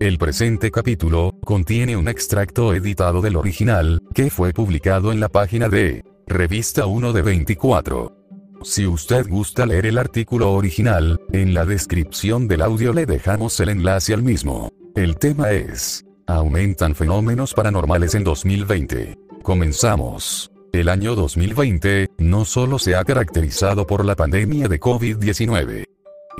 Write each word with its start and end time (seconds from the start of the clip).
El 0.00 0.16
presente 0.16 0.70
capítulo 0.70 1.34
contiene 1.44 1.94
un 1.94 2.08
extracto 2.08 2.72
editado 2.72 3.20
del 3.20 3.36
original, 3.36 4.00
que 4.14 4.30
fue 4.30 4.54
publicado 4.54 5.12
en 5.12 5.20
la 5.20 5.28
página 5.28 5.68
de 5.68 6.02
Revista 6.26 6.86
1 6.86 7.12
de 7.12 7.20
24. 7.20 8.16
Si 8.62 8.86
usted 8.86 9.28
gusta 9.28 9.66
leer 9.66 9.84
el 9.84 9.98
artículo 9.98 10.52
original, 10.52 11.20
en 11.32 11.52
la 11.52 11.66
descripción 11.66 12.48
del 12.48 12.62
audio 12.62 12.94
le 12.94 13.04
dejamos 13.04 13.60
el 13.60 13.68
enlace 13.68 14.14
al 14.14 14.22
mismo. 14.22 14.70
El 14.96 15.18
tema 15.18 15.50
es, 15.50 16.02
aumentan 16.26 16.94
fenómenos 16.94 17.52
paranormales 17.52 18.14
en 18.14 18.24
2020. 18.24 19.18
Comenzamos. 19.42 20.50
El 20.72 20.88
año 20.88 21.14
2020 21.14 22.08
no 22.16 22.46
solo 22.46 22.78
se 22.78 22.96
ha 22.96 23.04
caracterizado 23.04 23.86
por 23.86 24.06
la 24.06 24.16
pandemia 24.16 24.66
de 24.66 24.80
COVID-19, 24.80 25.84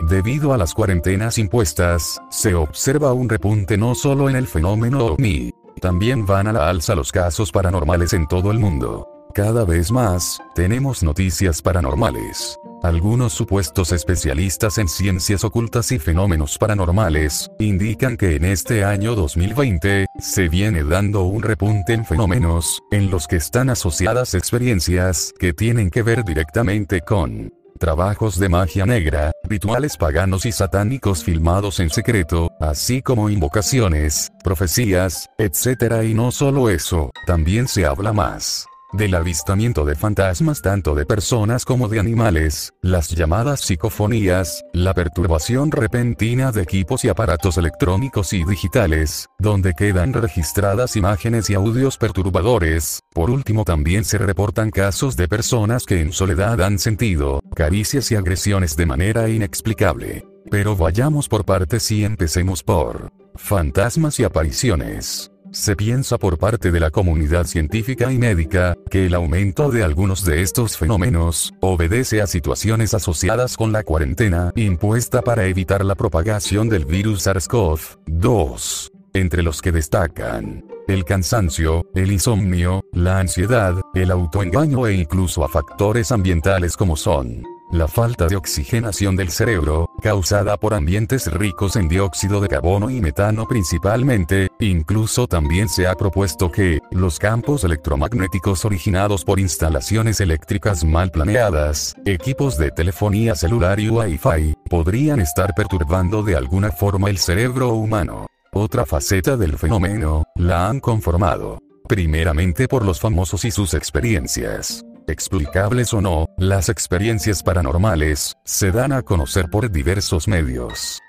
Debido 0.09 0.55
a 0.55 0.57
las 0.57 0.73
cuarentenas 0.73 1.37
impuestas, 1.37 2.21
se 2.31 2.55
observa 2.55 3.13
un 3.13 3.29
repunte 3.29 3.77
no 3.77 3.95
solo 3.95 4.31
en 4.31 4.37
el 4.37 4.47
fenómeno 4.47 5.05
OVNI, 5.05 5.53
también 5.81 6.25
van 6.25 6.47
a 6.47 6.53
la 6.53 6.71
alza 6.71 6.95
los 6.95 7.13
casos 7.13 7.53
paranormales 7.53 8.15
en 8.15 8.27
todo 8.27 8.51
el 8.51 8.59
mundo. 8.59 9.07
Cada 9.35 9.65
vez 9.65 9.93
más, 9.93 10.41
tenemos 10.55 11.03
noticias 11.03 11.61
paranormales. 11.61 12.59
Algunos 12.83 13.35
supuestos 13.35 13.93
especialistas 13.93 14.79
en 14.79 14.89
ciencias 14.89 15.45
ocultas 15.45 15.93
y 15.93 15.99
fenómenos 15.99 16.57
paranormales, 16.57 17.51
indican 17.59 18.17
que 18.17 18.37
en 18.37 18.47
este 18.47 18.85
año 18.85 19.15
2020, 19.15 20.07
se 20.19 20.49
viene 20.49 20.83
dando 20.83 21.25
un 21.25 21.43
repunte 21.43 21.93
en 21.93 22.07
fenómenos, 22.07 22.81
en 22.91 23.11
los 23.11 23.27
que 23.29 23.37
están 23.37 23.69
asociadas 23.69 24.35
experiencias 24.35 25.35
que 25.39 25.53
tienen 25.53 25.91
que 25.91 26.03
ver 26.03 26.25
directamente 26.25 27.03
con 27.03 27.53
trabajos 27.81 28.39
de 28.39 28.49
magia 28.51 28.87
negra, 28.87 29.33
rituales 29.43 29.97
paganos 29.97 30.45
y 30.47 30.53
satánicos 30.53 31.25
filmados 31.25 31.81
en 31.81 31.91
secreto, 31.91 32.53
así 32.61 33.01
como 33.03 33.31
invocaciones, 33.31 34.31
profecías, 34.45 35.29
etc. 35.39 36.05
Y 36.05 36.15
no 36.15 36.31
solo 36.31 36.69
eso, 36.69 37.11
también 37.27 37.67
se 37.67 37.87
habla 37.87 38.13
más 38.13 38.67
del 38.93 39.15
avistamiento 39.15 39.85
de 39.85 39.95
fantasmas 39.95 40.63
tanto 40.63 40.95
de 40.95 41.07
personas 41.07 41.65
como 41.65 41.89
de 41.89 42.01
animales, 42.01 42.73
las 42.83 43.09
llamadas 43.11 43.61
psicofonías, 43.61 44.65
la 44.73 44.95
perturbación 44.95 45.71
repentina 45.71 46.51
de 46.53 46.63
equipos 46.63 47.05
y 47.05 47.09
aparatos 47.09 47.57
electrónicos 47.57 48.33
y 48.33 48.45
digitales, 48.45 49.29
donde 49.39 49.75
quedan 49.75 50.13
registradas 50.13 50.97
imágenes 50.97 51.51
y 51.51 51.55
audios 51.55 51.99
perturbadores, 51.99 53.01
por 53.13 53.31
último 53.31 53.65
también 53.65 54.05
se 54.05 54.19
reportan 54.19 54.71
casos 54.71 55.17
de 55.17 55.29
personas 55.29 55.85
que 55.85 56.01
en 56.01 56.13
soledad 56.13 56.61
han 56.61 56.79
sentido, 56.79 57.41
caricias 57.61 58.11
y 58.11 58.15
agresiones 58.15 58.75
de 58.75 58.87
manera 58.87 59.29
inexplicable. 59.29 60.25
Pero 60.51 60.77
vayamos 60.77 61.29
por 61.29 61.45
partes 61.45 61.91
y 61.91 62.07
empecemos 62.07 62.63
por 62.63 63.13
fantasmas 63.35 64.19
y 64.19 64.25
apariciones. 64.25 65.31
Se 65.53 65.77
piensa 65.77 66.17
por 66.17 66.39
parte 66.39 66.71
de 66.71 66.81
la 66.81 66.91
comunidad 66.91 67.45
científica 67.45 68.11
y 68.11 68.17
médica, 68.17 68.79
que 68.89 69.05
el 69.05 69.15
aumento 69.15 69.71
de 69.71 69.85
algunos 69.85 70.25
de 70.25 70.41
estos 70.41 70.79
fenómenos, 70.79 71.53
obedece 71.61 72.23
a 72.23 72.27
situaciones 72.27 72.95
asociadas 72.95 73.59
con 73.59 73.73
la 73.73 73.83
cuarentena 73.83 74.53
impuesta 74.57 75.21
para 75.21 75.45
evitar 75.45 75.85
la 75.85 75.97
propagación 75.97 76.71
del 76.71 76.87
virus 76.87 77.27
SARS-CoV-2, 77.27 78.91
entre 79.13 79.43
los 79.43 79.61
que 79.61 79.73
destacan 79.73 80.65
el 80.89 81.05
cansancio, 81.05 81.85
el 81.95 82.13
insomnio, 82.13 82.83
la 82.93 83.21
ansiedad, 83.21 83.81
el 83.95 84.11
autoengaño 84.11 84.87
e 84.87 84.95
incluso 84.95 85.45
a 85.45 85.49
factores 85.49 86.13
ambientales 86.13 86.77
como 86.77 86.97
son 86.97 87.43
la 87.71 87.87
falta 87.87 88.27
de 88.27 88.37
oxigenación 88.37 89.17
del 89.17 89.31
cerebro, 89.31 89.89
causada 90.03 90.57
por 90.57 90.75
ambientes 90.75 91.33
ricos 91.33 91.77
en 91.77 91.89
dióxido 91.89 92.41
de 92.41 92.49
carbono 92.49 92.91
y 92.91 93.01
metano 93.01 93.47
principalmente, 93.47 94.49
incluso 94.59 95.27
también 95.27 95.69
se 95.69 95.87
ha 95.87 95.95
propuesto 95.95 96.51
que, 96.51 96.81
los 96.91 97.19
campos 97.19 97.65
electromagnéticos 97.65 98.65
originados 98.65 99.25
por 99.25 99.39
instalaciones 99.39 100.21
eléctricas 100.21 100.85
mal 100.85 101.11
planeadas, 101.11 101.95
equipos 102.05 102.59
de 102.59 102.71
telefonía 102.71 103.35
celular 103.35 103.79
y 103.79 103.89
Wi-Fi, 103.89 104.55
podrían 104.69 105.21
estar 105.21 105.55
perturbando 105.55 106.23
de 106.23 106.37
alguna 106.37 106.73
forma 106.73 107.09
el 107.09 107.19
cerebro 107.19 107.71
humano. 107.71 108.30
Otra 108.63 108.85
faceta 108.85 109.39
del 109.39 109.57
fenómeno, 109.57 110.25
la 110.35 110.69
han 110.69 110.81
conformado. 110.81 111.61
Primeramente 111.89 112.69
por 112.69 112.85
los 112.85 113.01
famosos 113.01 113.47
y 113.47 113.51
sus 113.51 113.73
experiencias 113.73 114.85
explicables 115.07 115.95
o 115.95 116.03
no, 116.03 116.27
las 116.37 116.69
experiencias 116.69 117.43
paranormales, 117.43 118.35
se 118.45 118.71
dan 118.71 118.93
a 118.93 119.01
conocer 119.01 119.49
por 119.49 119.71
diversos 119.71 120.29
medios. 120.29 121.01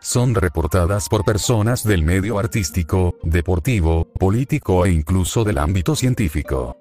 Son 0.00 0.36
reportadas 0.36 1.08
por 1.08 1.24
personas 1.24 1.82
del 1.82 2.04
medio 2.04 2.38
artístico, 2.38 3.16
deportivo, 3.24 4.06
político 4.12 4.86
e 4.86 4.92
incluso 4.92 5.42
del 5.42 5.58
ámbito 5.58 5.96
científico. 5.96 6.76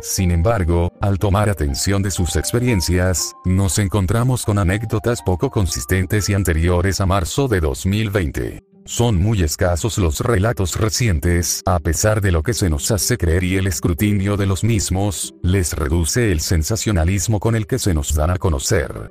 Sin 0.00 0.30
embargo, 0.30 0.92
al 1.02 1.18
tomar 1.18 1.50
atención 1.50 2.02
de 2.02 2.10
sus 2.10 2.36
experiencias, 2.36 3.34
nos 3.44 3.78
encontramos 3.78 4.46
con 4.46 4.58
anécdotas 4.58 5.20
poco 5.20 5.50
consistentes 5.50 6.30
y 6.30 6.34
anteriores 6.34 7.02
a 7.02 7.06
marzo 7.06 7.48
de 7.48 7.60
2020. 7.60 8.73
Son 8.86 9.16
muy 9.16 9.42
escasos 9.42 9.96
los 9.96 10.20
relatos 10.20 10.78
recientes, 10.78 11.62
a 11.64 11.78
pesar 11.78 12.20
de 12.20 12.30
lo 12.30 12.42
que 12.42 12.52
se 12.52 12.68
nos 12.68 12.90
hace 12.90 13.16
creer 13.16 13.42
y 13.42 13.56
el 13.56 13.66
escrutinio 13.66 14.36
de 14.36 14.44
los 14.44 14.62
mismos, 14.62 15.34
les 15.42 15.72
reduce 15.72 16.30
el 16.30 16.40
sensacionalismo 16.40 17.40
con 17.40 17.56
el 17.56 17.66
que 17.66 17.78
se 17.78 17.94
nos 17.94 18.14
dan 18.14 18.30
a 18.30 18.36
conocer. 18.36 19.10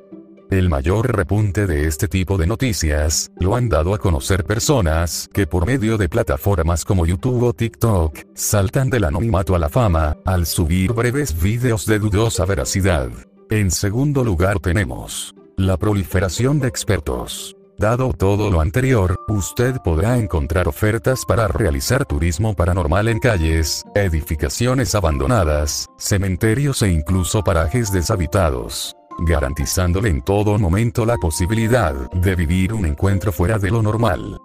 El 0.51 0.69
mayor 0.69 1.15
repunte 1.15 1.65
de 1.65 1.87
este 1.87 2.07
tipo 2.07 2.37
de 2.37 2.45
noticias, 2.45 3.31
lo 3.39 3.55
han 3.55 3.67
dado 3.67 3.95
a 3.95 3.97
conocer 3.97 4.43
personas 4.43 5.27
que 5.33 5.47
por 5.47 5.65
medio 5.65 5.97
de 5.97 6.07
plataformas 6.07 6.85
como 6.85 7.07
YouTube 7.07 7.41
o 7.41 7.53
TikTok, 7.53 8.19
saltan 8.35 8.91
del 8.91 9.05
anonimato 9.05 9.55
a 9.55 9.59
la 9.59 9.69
fama, 9.69 10.17
al 10.23 10.45
subir 10.45 10.93
breves 10.93 11.41
vídeos 11.41 11.87
de 11.87 11.97
dudosa 11.97 12.45
veracidad. 12.45 13.09
En 13.49 13.71
segundo 13.71 14.23
lugar 14.23 14.59
tenemos 14.59 15.33
la 15.57 15.77
proliferación 15.77 16.59
de 16.59 16.67
expertos. 16.67 17.55
Dado 17.83 18.13
todo 18.13 18.49
lo 18.49 18.61
anterior, 18.61 19.19
usted 19.27 19.75
podrá 19.83 20.17
encontrar 20.17 20.69
ofertas 20.69 21.25
para 21.25 21.49
realizar 21.49 22.05
turismo 22.05 22.55
paranormal 22.55 23.09
en 23.09 23.19
calles, 23.19 23.83
edificaciones 23.93 24.95
abandonadas, 24.95 25.87
cementerios 25.97 26.81
e 26.81 26.89
incluso 26.89 27.43
parajes 27.43 27.91
deshabitados 27.91 28.95
garantizándole 29.27 30.09
en 30.09 30.21
todo 30.21 30.57
momento 30.57 31.05
la 31.05 31.17
posibilidad 31.17 31.93
de 32.11 32.35
vivir 32.35 32.71
un 32.71 32.85
encuentro 32.85 33.33
fuera 33.33 33.59
de 33.59 33.69
lo 33.69 33.83
normal. 33.83 34.39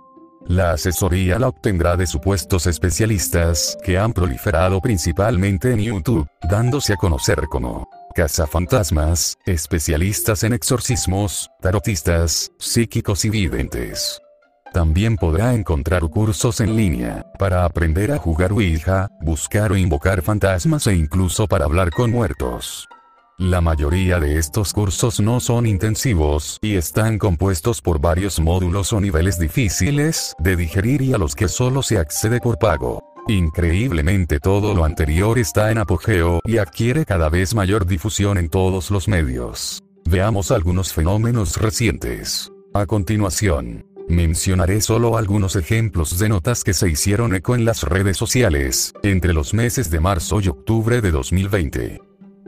La 0.48 0.72
asesoría 0.72 1.38
la 1.38 1.46
obtendrá 1.48 1.96
de 1.96 2.08
supuestos 2.08 2.66
especialistas 2.66 3.78
que 3.84 3.98
han 3.98 4.12
proliferado 4.12 4.80
principalmente 4.80 5.72
en 5.72 5.78
YouTube, 5.78 6.26
dándose 6.50 6.94
a 6.94 6.96
conocer 6.96 7.46
como 7.48 7.88
cazafantasmas, 8.14 9.36
especialistas 9.46 10.42
en 10.42 10.52
exorcismos, 10.52 11.50
tarotistas, 11.60 12.50
psíquicos 12.58 13.24
y 13.24 13.30
videntes. 13.30 14.20
También 14.72 15.16
podrá 15.16 15.54
encontrar 15.54 16.02
cursos 16.02 16.60
en 16.60 16.76
línea, 16.76 17.24
para 17.38 17.64
aprender 17.64 18.12
a 18.12 18.18
jugar 18.18 18.52
Ouija, 18.52 19.08
buscar 19.22 19.72
o 19.72 19.76
invocar 19.76 20.22
fantasmas 20.22 20.86
e 20.86 20.94
incluso 20.94 21.46
para 21.46 21.64
hablar 21.64 21.90
con 21.90 22.10
muertos. 22.10 22.86
La 23.38 23.60
mayoría 23.60 24.18
de 24.18 24.36
estos 24.36 24.72
cursos 24.72 25.20
no 25.20 25.38
son 25.38 25.64
intensivos 25.64 26.58
y 26.60 26.74
están 26.74 27.18
compuestos 27.18 27.80
por 27.80 28.00
varios 28.00 28.40
módulos 28.40 28.92
o 28.92 29.00
niveles 29.00 29.38
difíciles 29.38 30.34
de 30.40 30.56
digerir 30.56 31.02
y 31.02 31.12
a 31.12 31.18
los 31.18 31.36
que 31.36 31.46
solo 31.46 31.84
se 31.84 31.98
accede 31.98 32.40
por 32.40 32.58
pago. 32.58 33.00
Increíblemente 33.28 34.40
todo 34.40 34.74
lo 34.74 34.86
anterior 34.86 35.38
está 35.38 35.70
en 35.70 35.76
apogeo 35.76 36.40
y 36.46 36.56
adquiere 36.56 37.04
cada 37.04 37.28
vez 37.28 37.54
mayor 37.54 37.84
difusión 37.84 38.38
en 38.38 38.48
todos 38.48 38.90
los 38.90 39.06
medios. 39.06 39.82
Veamos 40.06 40.50
algunos 40.50 40.94
fenómenos 40.94 41.58
recientes. 41.58 42.50
A 42.72 42.86
continuación, 42.86 43.84
mencionaré 44.08 44.80
solo 44.80 45.18
algunos 45.18 45.56
ejemplos 45.56 46.18
de 46.18 46.30
notas 46.30 46.64
que 46.64 46.72
se 46.72 46.88
hicieron 46.88 47.34
eco 47.34 47.54
en 47.54 47.66
las 47.66 47.82
redes 47.82 48.16
sociales, 48.16 48.94
entre 49.02 49.34
los 49.34 49.52
meses 49.52 49.90
de 49.90 50.00
marzo 50.00 50.40
y 50.40 50.48
octubre 50.48 51.02
de 51.02 51.10
2020. 51.10 52.00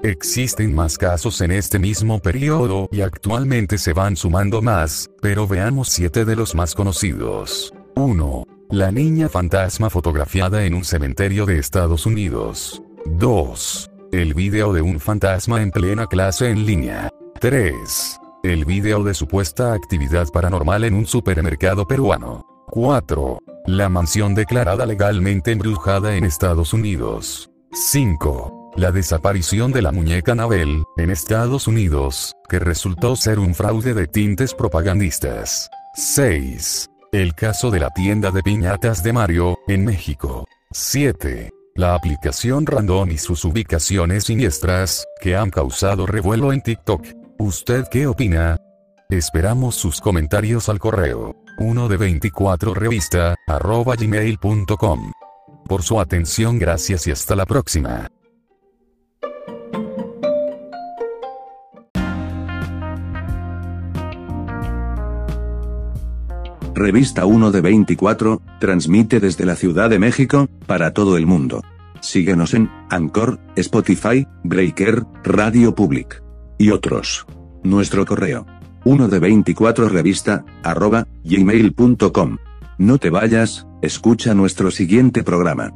Existen 0.03 0.75
más 0.75 0.97
casos 0.97 1.43
en 1.43 1.51
este 1.51 1.79
mismo 1.79 2.21
periodo 2.21 2.89
y 2.91 3.03
actualmente 3.03 3.77
se 3.77 3.93
van 3.93 4.17
sumando 4.17 4.63
más, 4.63 5.11
pero 5.21 5.47
veamos 5.47 5.91
siete 5.91 6.25
de 6.25 6.37
los 6.37 6.55
más 6.55 6.75
conocidos. 6.75 7.75
1. 7.97 8.50
La 8.71 8.93
niña 8.93 9.29
fantasma 9.29 9.91
fotografiada 9.91 10.65
en 10.65 10.75
un 10.75 10.85
cementerio 10.85 11.45
de 11.45 11.59
Estados 11.59 12.07
Unidos. 12.07 12.81
2. 13.05 13.91
El 14.13 14.33
video 14.33 14.73
de 14.73 14.81
un 14.81 15.01
fantasma 15.01 15.61
en 15.61 15.73
plena 15.73 16.07
clase 16.07 16.51
en 16.51 16.65
línea. 16.65 17.11
3. 17.41 18.21
El 18.45 18.65
video 18.65 19.03
de 19.03 19.15
supuesta 19.15 19.75
actividad 19.75 20.29
paranormal 20.29 20.85
en 20.85 20.95
un 20.95 21.05
supermercado 21.05 21.89
peruano. 21.89 22.47
4. 22.69 23.39
La 23.67 23.89
mansión 23.89 24.37
declarada 24.37 24.87
legalmente 24.87 25.51
embrujada 25.51 26.15
en 26.15 26.23
Estados 26.23 26.73
Unidos. 26.73 27.51
5. 27.73 28.75
La 28.77 28.93
desaparición 28.93 29.73
de 29.73 29.83
la 29.83 29.91
muñeca 29.91 30.37
Nabel, 30.37 30.85
en 30.97 31.11
Estados 31.11 31.67
Unidos, 31.67 32.37
que 32.49 32.61
resultó 32.61 33.17
ser 33.17 33.41
un 33.41 33.53
fraude 33.53 33.95
de 33.95 34.07
tintes 34.07 34.55
propagandistas. 34.55 35.69
6. 35.95 36.89
El 37.13 37.35
caso 37.35 37.73
de 37.73 37.81
la 37.81 37.91
tienda 37.91 38.31
de 38.31 38.41
piñatas 38.41 39.03
de 39.03 39.13
Mario, 39.13 39.59
en 39.67 39.85
México. 39.85 40.47
7. 40.71 41.51
La 41.75 41.97
aplicación 41.97 42.67
Random 42.67 43.11
y 43.11 43.19
sus 43.19 43.45
ubicaciones 43.45 44.25
siniestras, 44.25 45.05
que 45.21 45.35
han 45.35 45.51
causado 45.51 46.07
revuelo 46.07 46.53
en 46.53 46.63
TikTok. 46.63 47.05
¿Usted 47.41 47.87
qué 47.91 48.07
opina? 48.07 48.59
Esperamos 49.09 49.75
sus 49.75 50.01
comentarios 50.01 50.69
al 50.69 50.79
correo 50.79 51.35
1 51.59 51.89
de 51.89 51.97
24 51.97 52.75
revista, 52.75 53.35
arroba 53.49 53.97
gmail.com. 53.97 55.13
Por 55.67 55.83
su 55.83 55.99
atención 55.99 56.61
gracias 56.61 57.09
y 57.09 57.11
hasta 57.11 57.35
la 57.35 57.45
próxima. 57.45 58.07
Revista 66.81 67.27
1 67.27 67.53
de 67.53 67.61
24, 67.61 68.41
transmite 68.59 69.21
desde 69.21 69.45
la 69.45 69.55
Ciudad 69.55 69.91
de 69.91 69.99
México, 69.99 70.49
para 70.67 70.95
todo 70.95 71.19
el 71.19 71.27
mundo. 71.27 71.63
Síguenos 72.01 72.55
en 72.55 72.71
Anchor, 72.89 73.39
Spotify, 73.55 74.27
Breaker, 74.45 75.05
Radio 75.23 75.75
Public 75.75 76.23
y 76.57 76.71
otros. 76.71 77.27
Nuestro 77.63 78.07
correo 78.07 78.47
1 78.87 79.09
de 79.09 79.19
24 79.19 79.91
revista, 79.91 80.47
arroba, 80.63 81.07
gmail.com. 81.23 82.39
No 82.79 82.97
te 82.97 83.11
vayas, 83.11 83.67
escucha 83.83 84.33
nuestro 84.33 84.71
siguiente 84.71 85.23
programa. 85.23 85.75